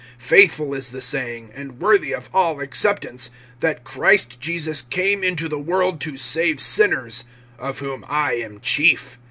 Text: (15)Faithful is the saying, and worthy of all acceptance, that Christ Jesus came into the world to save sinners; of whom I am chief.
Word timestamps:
(15)Faithful 0.19 0.75
is 0.75 0.89
the 0.89 0.99
saying, 0.99 1.51
and 1.53 1.79
worthy 1.79 2.11
of 2.11 2.27
all 2.33 2.59
acceptance, 2.59 3.29
that 3.59 3.83
Christ 3.83 4.39
Jesus 4.39 4.81
came 4.81 5.23
into 5.23 5.47
the 5.47 5.59
world 5.59 6.01
to 6.01 6.17
save 6.17 6.59
sinners; 6.59 7.23
of 7.59 7.77
whom 7.77 8.03
I 8.09 8.33
am 8.33 8.61
chief. 8.61 9.19